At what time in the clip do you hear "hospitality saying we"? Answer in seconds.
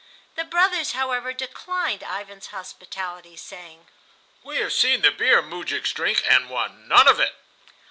2.47-4.57